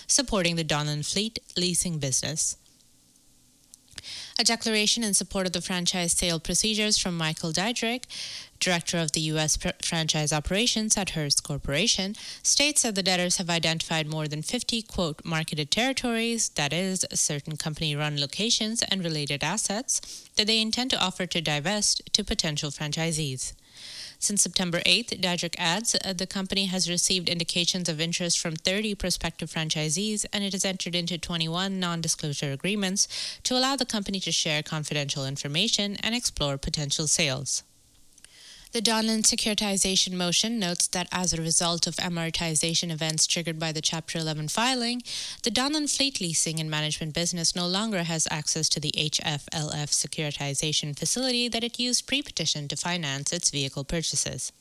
supporting 0.07 0.55
the 0.55 0.63
Donlen 0.63 1.03
Fleet 1.03 1.39
leasing 1.57 1.99
business. 1.99 2.57
A 4.39 4.43
declaration 4.43 5.03
in 5.03 5.13
support 5.13 5.45
of 5.45 5.53
the 5.53 5.61
franchise 5.61 6.13
sale 6.13 6.39
procedures 6.39 6.97
from 6.97 7.17
Michael 7.17 7.51
Diedrich, 7.51 8.05
director 8.59 8.97
of 8.97 9.11
the 9.11 9.21
U.S. 9.21 9.57
Franchise 9.81 10.33
operations 10.33 10.97
at 10.97 11.11
Hertz 11.11 11.39
Corporation, 11.39 12.15
states 12.43 12.81
that 12.83 12.95
the 12.95 13.03
debtors 13.03 13.37
have 13.37 13.49
identified 13.49 14.07
more 14.07 14.27
than 14.27 14.41
50, 14.41 14.81
quote, 14.83 15.23
marketed 15.23 15.71
territories, 15.71 16.49
that 16.49 16.73
is, 16.73 17.05
certain 17.13 17.57
company 17.57 17.95
run 17.95 18.19
locations 18.19 18.81
and 18.83 19.03
related 19.03 19.43
assets, 19.43 20.29
that 20.35 20.47
they 20.47 20.59
intend 20.61 20.89
to 20.91 21.01
offer 21.01 21.25
to 21.25 21.41
divest 21.41 22.01
to 22.13 22.23
potential 22.23 22.71
franchisees. 22.71 23.53
Since 24.25 24.41
September 24.41 24.79
8th, 24.87 25.21
Diedrich 25.21 25.53
adds 25.59 25.93
uh, 25.93 26.11
the 26.11 26.25
company 26.25 26.65
has 26.65 26.89
received 26.89 27.29
indications 27.29 27.87
of 27.87 28.01
interest 28.01 28.39
from 28.39 28.55
30 28.55 28.95
prospective 28.95 29.51
franchisees 29.51 30.25
and 30.33 30.43
it 30.43 30.53
has 30.53 30.65
entered 30.65 30.95
into 30.95 31.19
21 31.19 31.79
non 31.79 32.01
disclosure 32.01 32.51
agreements 32.51 33.07
to 33.43 33.55
allow 33.55 33.75
the 33.75 33.85
company 33.85 34.19
to 34.21 34.31
share 34.31 34.63
confidential 34.63 35.27
information 35.27 35.95
and 36.01 36.15
explore 36.15 36.57
potential 36.57 37.05
sales. 37.05 37.61
The 38.75 38.81
Donlen 38.81 39.21
securitization 39.21 40.11
motion 40.15 40.59
notes 40.59 40.87
that 40.87 41.07
as 41.09 41.31
a 41.31 41.41
result 41.41 41.87
of 41.87 41.95
amortization 41.95 42.91
events 42.91 43.25
triggered 43.25 43.57
by 43.57 43.71
the 43.71 43.79
Chapter 43.79 44.19
11 44.19 44.49
filing, 44.49 45.01
the 45.43 45.49
Donlen 45.49 45.87
fleet 45.87 46.19
leasing 46.19 46.59
and 46.59 46.69
management 46.69 47.13
business 47.13 47.55
no 47.55 47.67
longer 47.67 48.03
has 48.03 48.27
access 48.29 48.67
to 48.67 48.81
the 48.81 48.91
HFLF 48.97 49.91
securitization 49.93 50.93
facility 50.93 51.47
that 51.47 51.63
it 51.63 51.79
used 51.79 52.05
pre 52.05 52.21
petition 52.21 52.67
to 52.67 52.75
finance 52.75 53.31
its 53.31 53.49
vehicle 53.49 53.85
purchases. 53.85 54.51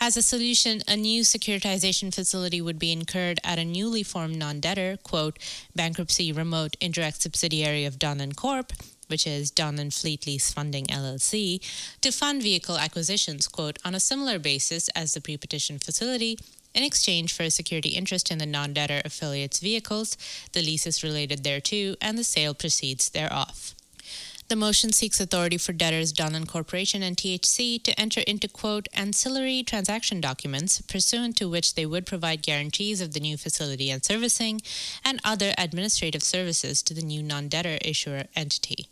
As 0.00 0.16
a 0.16 0.22
solution, 0.22 0.82
a 0.86 0.96
new 0.96 1.22
securitization 1.22 2.14
facility 2.14 2.60
would 2.60 2.78
be 2.78 2.92
incurred 2.92 3.40
at 3.42 3.58
a 3.58 3.64
newly 3.64 4.04
formed 4.04 4.36
non 4.36 4.60
debtor, 4.60 4.96
quote, 5.02 5.40
bankruptcy 5.74 6.30
remote 6.30 6.76
indirect 6.80 7.22
subsidiary 7.22 7.84
of 7.84 7.98
Donlen 7.98 8.36
Corp, 8.36 8.72
which 9.08 9.26
is 9.26 9.50
Donlen 9.50 9.92
Fleet 9.92 10.26
Lease 10.26 10.52
Funding 10.52 10.86
LLC, 10.86 11.60
to 12.00 12.10
fund 12.10 12.42
vehicle 12.42 12.78
acquisitions, 12.78 13.48
quote, 13.48 13.78
on 13.84 13.94
a 13.94 14.00
similar 14.00 14.38
basis 14.38 14.88
as 14.90 15.14
the 15.14 15.20
pre-petition 15.20 15.78
facility 15.78 16.38
in 16.74 16.82
exchange 16.82 17.32
for 17.32 17.44
a 17.44 17.50
security 17.50 17.90
interest 17.90 18.30
in 18.30 18.38
the 18.38 18.46
non-debtor 18.46 19.02
affiliates' 19.04 19.60
vehicles, 19.60 20.16
the 20.52 20.62
leases 20.62 21.04
related 21.04 21.44
thereto, 21.44 21.94
and 22.00 22.18
the 22.18 22.24
sale 22.24 22.54
proceeds 22.54 23.08
thereof. 23.10 23.74
The 24.48 24.56
motion 24.56 24.92
seeks 24.92 25.20
authority 25.20 25.56
for 25.56 25.72
debtors 25.72 26.12
Donlen 26.12 26.46
Corporation 26.46 27.02
and 27.02 27.16
THC 27.16 27.82
to 27.82 27.98
enter 27.98 28.20
into, 28.20 28.46
quote, 28.46 28.88
ancillary 28.92 29.62
transaction 29.62 30.20
documents 30.20 30.82
pursuant 30.82 31.36
to 31.38 31.48
which 31.48 31.74
they 31.74 31.86
would 31.86 32.04
provide 32.04 32.42
guarantees 32.42 33.00
of 33.00 33.14
the 33.14 33.20
new 33.20 33.38
facility 33.38 33.90
and 33.90 34.04
servicing 34.04 34.60
and 35.02 35.18
other 35.24 35.54
administrative 35.56 36.22
services 36.22 36.82
to 36.82 36.92
the 36.92 37.02
new 37.02 37.22
non 37.22 37.48
debtor 37.48 37.78
issuer 37.80 38.24
entity. 38.36 38.86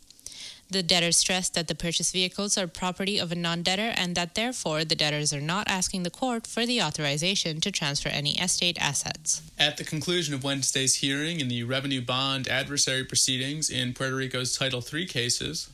The 0.69 0.81
debtors 0.81 1.17
stress 1.17 1.49
that 1.49 1.67
the 1.67 1.75
purchased 1.75 2.13
vehicles 2.13 2.57
are 2.57 2.67
property 2.67 3.19
of 3.19 3.31
a 3.31 3.35
non 3.35 3.61
debtor 3.61 3.93
and 3.95 4.15
that 4.15 4.35
therefore 4.35 4.83
the 4.83 4.95
debtors 4.95 5.31
are 5.31 5.41
not 5.41 5.67
asking 5.67 6.03
the 6.03 6.09
court 6.09 6.47
for 6.47 6.65
the 6.65 6.81
authorization 6.81 7.61
to 7.61 7.71
transfer 7.71 8.09
any 8.09 8.39
estate 8.39 8.77
assets. 8.79 9.41
At 9.59 9.77
the 9.77 9.83
conclusion 9.83 10.33
of 10.33 10.43
Wednesday's 10.43 10.95
hearing 10.95 11.39
in 11.39 11.47
the 11.47 11.63
revenue 11.63 12.01
bond 12.01 12.47
adversary 12.47 13.03
proceedings 13.03 13.69
in 13.69 13.93
Puerto 13.93 14.15
Rico's 14.15 14.57
Title 14.57 14.83
III 14.83 15.05
cases, 15.05 15.69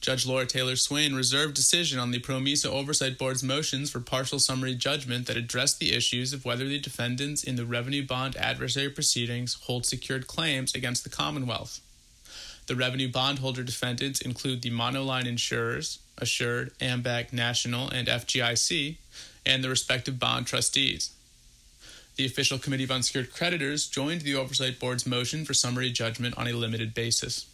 Judge 0.00 0.26
Laura 0.26 0.46
Taylor 0.46 0.76
Swain 0.76 1.14
reserved 1.14 1.54
decision 1.54 1.98
on 1.98 2.10
the 2.10 2.20
PROMESA 2.20 2.66
Oversight 2.66 3.18
Board's 3.18 3.42
motions 3.42 3.90
for 3.90 4.00
partial 4.00 4.38
summary 4.38 4.74
judgment 4.74 5.26
that 5.26 5.36
addressed 5.36 5.78
the 5.78 5.92
issues 5.92 6.32
of 6.32 6.44
whether 6.44 6.68
the 6.68 6.78
defendants 6.78 7.42
in 7.42 7.56
the 7.56 7.66
revenue 7.66 8.06
bond 8.06 8.36
adversary 8.36 8.90
proceedings 8.90 9.54
hold 9.62 9.86
secured 9.86 10.26
claims 10.26 10.74
against 10.74 11.02
the 11.02 11.10
Commonwealth. 11.10 11.80
The 12.66 12.76
revenue 12.76 13.10
bondholder 13.10 13.62
defendants 13.62 14.20
include 14.20 14.62
the 14.62 14.70
monoline 14.70 15.26
insurers, 15.26 15.98
Assured, 16.16 16.72
AMBAC, 16.78 17.32
National, 17.32 17.88
and 17.88 18.08
FGIC, 18.08 18.96
and 19.44 19.62
the 19.62 19.68
respective 19.68 20.18
bond 20.18 20.46
trustees. 20.46 21.10
The 22.16 22.24
Official 22.24 22.58
Committee 22.58 22.84
of 22.84 22.90
Unsecured 22.90 23.32
Creditors 23.32 23.88
joined 23.88 24.20
the 24.20 24.36
Oversight 24.36 24.78
Board's 24.78 25.06
motion 25.06 25.44
for 25.44 25.52
summary 25.52 25.90
judgment 25.90 26.38
on 26.38 26.46
a 26.46 26.52
limited 26.52 26.94
basis. 26.94 27.46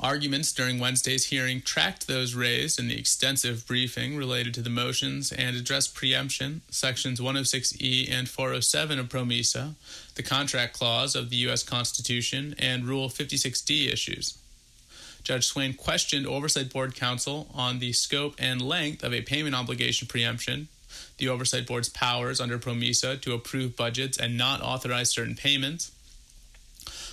Arguments 0.00 0.52
during 0.52 0.78
Wednesday's 0.78 1.26
hearing 1.26 1.60
tracked 1.60 2.06
those 2.06 2.34
raised 2.34 2.78
in 2.78 2.86
the 2.86 2.96
extensive 2.96 3.66
briefing 3.66 4.16
related 4.16 4.54
to 4.54 4.62
the 4.62 4.70
motions 4.70 5.32
and 5.32 5.56
addressed 5.56 5.92
preemption, 5.92 6.60
sections 6.70 7.18
106E 7.18 8.08
and 8.08 8.28
407 8.28 9.00
of 9.00 9.08
PROMESA, 9.08 9.74
the 10.14 10.22
contract 10.22 10.72
clause 10.72 11.16
of 11.16 11.30
the 11.30 11.36
U.S. 11.38 11.64
Constitution, 11.64 12.54
and 12.60 12.84
Rule 12.84 13.08
56D 13.08 13.92
issues. 13.92 14.38
Judge 15.24 15.46
Swain 15.46 15.74
questioned 15.74 16.28
Oversight 16.28 16.72
Board 16.72 16.94
counsel 16.94 17.48
on 17.52 17.80
the 17.80 17.92
scope 17.92 18.36
and 18.38 18.62
length 18.62 19.02
of 19.02 19.12
a 19.12 19.22
payment 19.22 19.56
obligation 19.56 20.06
preemption, 20.06 20.68
the 21.16 21.28
Oversight 21.28 21.66
Board's 21.66 21.88
powers 21.88 22.40
under 22.40 22.56
PROMESA 22.56 23.20
to 23.22 23.34
approve 23.34 23.76
budgets 23.76 24.16
and 24.16 24.38
not 24.38 24.62
authorize 24.62 25.10
certain 25.10 25.34
payments, 25.34 25.90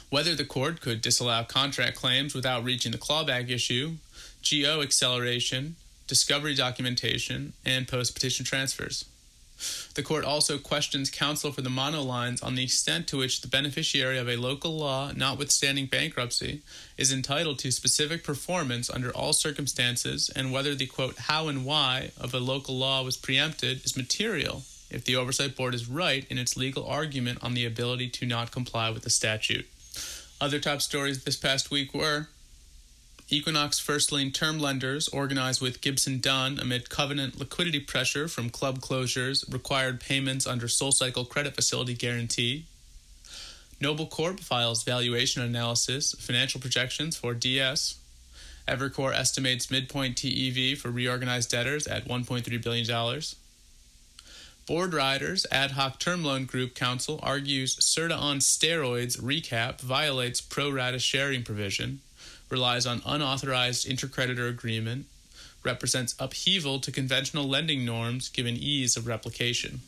whether 0.09 0.35
the 0.35 0.45
court 0.45 0.81
could 0.81 1.01
disallow 1.01 1.43
contract 1.43 1.97
claims 1.97 2.33
without 2.33 2.63
reaching 2.63 2.91
the 2.91 2.97
clawback 2.97 3.49
issue, 3.49 3.95
GO 4.49 4.81
acceleration, 4.81 5.75
discovery 6.07 6.55
documentation, 6.55 7.53
and 7.65 7.87
post 7.87 8.13
petition 8.13 8.45
transfers. 8.45 9.05
The 9.95 10.03
court 10.03 10.25
also 10.25 10.57
questions 10.57 11.09
counsel 11.09 11.51
for 11.51 11.61
the 11.61 11.69
monolines 11.69 12.43
on 12.43 12.55
the 12.55 12.63
extent 12.63 13.07
to 13.07 13.17
which 13.17 13.41
the 13.41 13.47
beneficiary 13.47 14.17
of 14.17 14.27
a 14.27 14.35
local 14.35 14.77
law, 14.77 15.11
notwithstanding 15.15 15.85
bankruptcy, 15.85 16.61
is 16.97 17.13
entitled 17.13 17.59
to 17.59 17.71
specific 17.71 18.23
performance 18.23 18.89
under 18.89 19.11
all 19.11 19.31
circumstances 19.31 20.29
and 20.35 20.51
whether 20.51 20.75
the 20.75 20.87
quote 20.87 21.17
how 21.17 21.47
and 21.47 21.65
why 21.65 22.11
of 22.19 22.33
a 22.33 22.39
local 22.39 22.77
law 22.77 23.01
was 23.01 23.15
preempted 23.15 23.85
is 23.85 23.95
material 23.95 24.63
if 24.91 25.05
the 25.05 25.15
oversight 25.15 25.55
board 25.55 25.73
is 25.73 25.89
right 25.89 26.25
in 26.29 26.37
its 26.37 26.57
legal 26.57 26.85
argument 26.85 27.39
on 27.41 27.53
the 27.53 27.65
ability 27.65 28.09
to 28.09 28.25
not 28.25 28.51
comply 28.51 28.89
with 28.89 29.03
the 29.03 29.09
statute. 29.09 29.67
Other 30.41 30.59
top 30.59 30.81
stories 30.81 31.23
this 31.23 31.37
past 31.37 31.71
week 31.71 31.93
were 31.93 32.27
Equinox 33.29 33.79
first 33.79 34.11
lien 34.11 34.31
term 34.31 34.59
lenders 34.59 35.07
organized 35.07 35.61
with 35.61 35.81
Gibson 35.81 36.19
Dunn 36.19 36.59
amid 36.59 36.89
covenant 36.89 37.39
liquidity 37.39 37.79
pressure 37.79 38.27
from 38.27 38.49
club 38.49 38.79
closures, 38.79 39.51
required 39.51 39.99
payments 40.01 40.45
under 40.45 40.67
SoulCycle 40.67 41.29
credit 41.29 41.55
facility 41.55 41.93
guarantee. 41.93 42.65
Noble 43.79 44.07
Corp 44.07 44.41
files 44.41 44.83
valuation 44.83 45.41
analysis, 45.41 46.13
financial 46.19 46.61
projections 46.61 47.15
for 47.15 47.33
DS. 47.33 47.97
Evercore 48.67 49.13
estimates 49.13 49.71
midpoint 49.71 50.17
TEV 50.17 50.77
for 50.77 50.91
reorganized 50.91 51.49
debtors 51.49 51.87
at 51.87 52.07
$1.3 52.07 52.63
billion. 52.63 53.21
Boardriders 54.67 55.45
Ad 55.51 55.71
Hoc 55.71 55.99
Term 55.99 56.23
Loan 56.23 56.45
Group 56.45 56.73
Counsel 56.73 57.19
argues 57.21 57.75
Serta 57.75 58.17
on 58.17 58.39
steroids 58.39 59.21
recap 59.21 59.79
violates 59.79 60.41
pro 60.41 60.71
rata 60.71 60.97
sharing 60.97 61.43
provision, 61.43 62.01
relies 62.49 62.87
on 62.87 63.03
unauthorized 63.05 63.87
intercreditor 63.87 64.49
agreement, 64.49 65.05
represents 65.63 66.15
upheaval 66.17 66.79
to 66.79 66.91
conventional 66.91 67.47
lending 67.47 67.85
norms 67.85 68.29
given 68.29 68.55
ease 68.55 68.97
of 68.97 69.05
replication. 69.05 69.81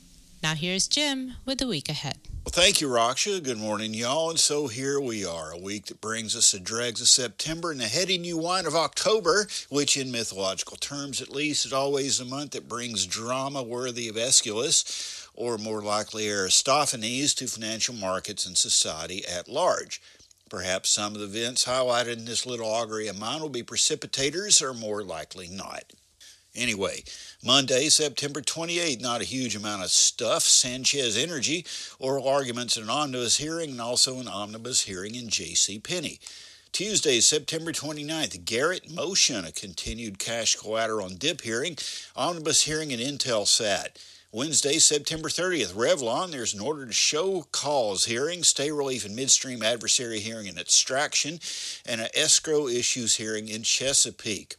Now 0.48 0.56
here's 0.56 0.88
Jim 0.88 1.34
with 1.44 1.58
the 1.58 1.68
week 1.68 1.90
ahead. 1.90 2.20
Well, 2.46 2.54
thank 2.54 2.80
you, 2.80 2.88
Raksha. 2.88 3.44
Good 3.44 3.58
morning, 3.58 3.94
y'all. 3.94 4.30
And 4.30 4.40
so 4.40 4.68
here 4.68 4.98
we 4.98 5.26
are, 5.26 5.52
a 5.52 5.58
week 5.58 5.88
that 5.88 6.00
brings 6.00 6.38
us 6.38 6.54
the 6.54 6.60
dregs 6.62 7.02
of 7.02 7.10
September 7.10 7.70
and 7.70 7.82
the 7.82 7.88
heady 7.90 8.18
new 8.18 8.38
wine 8.38 8.66
of 8.66 8.74
October, 8.74 9.50
which, 9.68 9.98
in 9.98 10.10
mythological 10.10 10.78
terms 10.78 11.22
at 11.22 11.34
least, 11.34 11.66
is 11.66 11.74
always 11.74 12.22
a 12.22 12.26
month 12.26 12.52
that 12.52 12.70
brings 12.70 13.06
drama 13.06 13.62
worthy 13.62 14.08
of 14.08 14.16
Aeschylus, 14.16 15.28
or 15.34 15.58
more 15.58 15.82
likely 15.82 16.30
Aristophanes, 16.30 17.34
to 17.34 17.48
financial 17.48 17.94
markets 17.94 18.46
and 18.46 18.58
society 18.58 19.26
at 19.28 19.50
large. 19.50 20.02
Perhaps 20.50 20.92
some 20.92 21.14
of 21.14 21.20
the 21.20 21.26
events 21.26 21.66
highlighted 21.66 22.20
in 22.20 22.24
this 22.24 22.46
little 22.46 22.72
augury 22.72 23.10
of 23.10 23.20
mine 23.20 23.42
will 23.42 23.50
be 23.50 23.64
precipitators, 23.64 24.62
or 24.62 24.74
more 24.74 25.04
likely 25.04 25.50
not. 25.50 25.92
Anyway, 26.58 27.04
Monday, 27.46 27.88
September 27.88 28.42
28th, 28.42 29.00
not 29.00 29.22
a 29.22 29.26
huge 29.26 29.56
amount 29.56 29.84
of 29.84 29.92
stuff. 29.92 30.42
Sanchez 30.42 31.16
Energy, 31.16 31.64
oral 32.00 32.28
arguments 32.28 32.76
in 32.76 32.84
an 32.84 32.90
omnibus 32.90 33.38
hearing, 33.38 33.70
and 33.70 33.82
also 33.82 34.20
an 34.20 34.28
omnibus 34.28 34.82
hearing 34.82 35.14
in 35.14 35.30
J.C. 35.30 35.78
Penney. 35.78 36.20
Tuesday, 36.72 37.20
September 37.20 37.72
29th, 37.72 38.44
Garrett 38.44 38.90
Motion, 38.92 39.46
a 39.46 39.52
continued 39.52 40.18
cash 40.18 40.56
collateral 40.56 41.06
on 41.06 41.18
DIP 41.18 41.42
hearing, 41.42 41.78
omnibus 42.16 42.64
hearing, 42.64 42.92
and 42.92 43.02
Intelsat. 43.02 43.90
Wednesday, 44.32 44.80
September 44.80 45.30
30th, 45.30 45.74
Revlon, 45.74 46.32
there's 46.32 46.56
an 46.56 46.60
order 46.60 46.88
to 46.88 46.92
show 46.92 47.46
cause 47.52 48.06
hearing, 48.06 48.42
stay 48.44 48.72
relief 48.72 49.06
and 49.06 49.16
midstream 49.16 49.62
adversary 49.62 50.20
hearing 50.20 50.48
and 50.48 50.58
extraction, 50.58 51.40
and 51.86 52.02
an 52.02 52.10
escrow 52.16 52.68
issues 52.68 53.18
hearing 53.18 53.48
in 53.48 53.62
Chesapeake. 53.62 54.58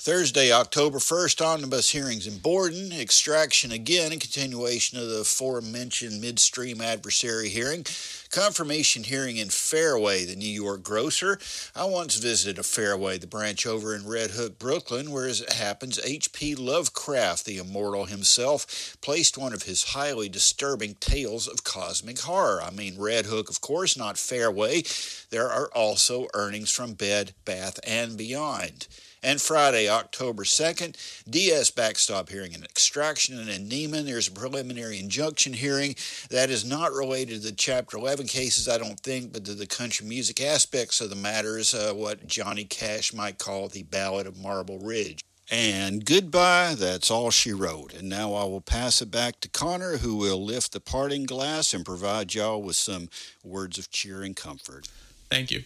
Thursday, 0.00 0.52
October 0.52 0.98
1st, 0.98 1.44
omnibus 1.44 1.90
hearings 1.90 2.28
in 2.28 2.38
Borden, 2.38 2.92
extraction 2.92 3.72
again, 3.72 4.12
a 4.12 4.16
continuation 4.16 4.96
of 4.96 5.08
the 5.08 5.22
aforementioned 5.22 6.20
midstream 6.20 6.80
adversary 6.80 7.48
hearing, 7.48 7.84
confirmation 8.30 9.02
hearing 9.02 9.38
in 9.38 9.48
Fairway, 9.48 10.24
the 10.24 10.36
New 10.36 10.46
York 10.46 10.84
grocer. 10.84 11.40
I 11.74 11.84
once 11.86 12.14
visited 12.14 12.60
a 12.60 12.62
Fairway, 12.62 13.18
the 13.18 13.26
branch 13.26 13.66
over 13.66 13.92
in 13.92 14.06
Red 14.06 14.30
Hook, 14.30 14.56
Brooklyn, 14.60 15.10
where, 15.10 15.26
as 15.26 15.40
it 15.40 15.54
happens, 15.54 15.98
H.P. 16.04 16.54
Lovecraft, 16.54 17.44
the 17.44 17.58
immortal 17.58 18.04
himself, 18.04 18.96
placed 19.00 19.36
one 19.36 19.52
of 19.52 19.64
his 19.64 19.82
highly 19.82 20.28
disturbing 20.28 20.94
tales 21.00 21.48
of 21.48 21.64
cosmic 21.64 22.20
horror. 22.20 22.62
I 22.62 22.70
mean, 22.70 23.00
Red 23.00 23.26
Hook, 23.26 23.50
of 23.50 23.60
course, 23.60 23.96
not 23.96 24.16
Fairway. 24.16 24.84
There 25.30 25.50
are 25.50 25.66
also 25.74 26.28
earnings 26.34 26.70
from 26.70 26.92
Bed, 26.92 27.32
Bath, 27.44 27.80
and 27.84 28.16
Beyond. 28.16 28.86
And 29.22 29.40
Friday, 29.40 29.88
October 29.88 30.44
2nd, 30.44 30.96
DS 31.28 31.70
backstop 31.70 32.28
hearing 32.28 32.54
and 32.54 32.64
extraction. 32.64 33.38
And 33.38 33.48
in 33.48 33.68
Neiman, 33.68 34.04
there's 34.04 34.28
a 34.28 34.32
preliminary 34.32 35.00
injunction 35.00 35.52
hearing 35.52 35.96
that 36.30 36.50
is 36.50 36.64
not 36.64 36.92
related 36.92 37.42
to 37.42 37.48
the 37.48 37.52
Chapter 37.52 37.96
11 37.96 38.26
cases, 38.26 38.68
I 38.68 38.78
don't 38.78 39.00
think, 39.00 39.32
but 39.32 39.44
to 39.46 39.54
the 39.54 39.66
country 39.66 40.06
music 40.06 40.40
aspects 40.40 41.00
of 41.00 41.10
the 41.10 41.16
matters, 41.16 41.74
uh, 41.74 41.92
what 41.94 42.26
Johnny 42.26 42.64
Cash 42.64 43.12
might 43.12 43.38
call 43.38 43.68
the 43.68 43.82
Ballad 43.82 44.26
of 44.26 44.38
Marble 44.38 44.78
Ridge. 44.78 45.20
And 45.50 46.04
goodbye, 46.04 46.74
that's 46.76 47.10
all 47.10 47.30
she 47.30 47.52
wrote. 47.52 47.94
And 47.94 48.08
now 48.08 48.34
I 48.34 48.44
will 48.44 48.60
pass 48.60 49.00
it 49.00 49.10
back 49.10 49.40
to 49.40 49.48
Connor, 49.48 49.96
who 49.96 50.14
will 50.16 50.44
lift 50.44 50.72
the 50.72 50.80
parting 50.80 51.24
glass 51.24 51.72
and 51.72 51.86
provide 51.86 52.34
y'all 52.34 52.62
with 52.62 52.76
some 52.76 53.08
words 53.42 53.78
of 53.78 53.90
cheer 53.90 54.22
and 54.22 54.36
comfort. 54.36 54.88
Thank 55.30 55.50
you. 55.50 55.64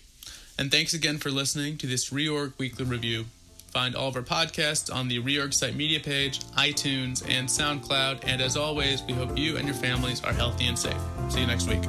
And 0.56 0.70
thanks 0.70 0.94
again 0.94 1.18
for 1.18 1.30
listening 1.30 1.78
to 1.78 1.86
this 1.86 2.10
Reorg 2.10 2.52
Weekly 2.58 2.84
Review. 2.84 3.26
Find 3.72 3.96
all 3.96 4.08
of 4.08 4.16
our 4.16 4.22
podcasts 4.22 4.94
on 4.94 5.08
the 5.08 5.18
Reorg 5.22 5.54
site 5.54 5.74
media 5.74 5.98
page, 5.98 6.40
iTunes, 6.58 7.26
and 7.26 7.48
SoundCloud. 7.48 8.20
And 8.24 8.42
as 8.42 8.54
always, 8.54 9.02
we 9.02 9.14
hope 9.14 9.36
you 9.38 9.56
and 9.56 9.66
your 9.66 9.76
families 9.76 10.22
are 10.22 10.32
healthy 10.32 10.66
and 10.66 10.78
safe. 10.78 11.00
See 11.30 11.40
you 11.40 11.46
next 11.46 11.68
week. 11.68 11.82